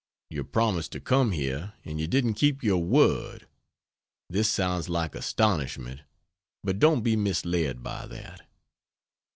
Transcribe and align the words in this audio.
You 0.31 0.43
promised 0.43 0.91
to 0.93 0.99
come 0.99 1.31
here 1.31 1.73
and 1.85 2.01
you 2.01 2.07
didn't 2.07 2.33
keep 2.33 2.63
your 2.63 2.81
word. 2.83 3.47
(This 4.31 4.49
sounds 4.49 4.89
like 4.89 5.13
astonishment 5.13 6.01
but 6.63 6.79
don't 6.79 7.01
be 7.03 7.15
misled 7.15 7.83
by 7.83 8.07
that.) 8.07 8.47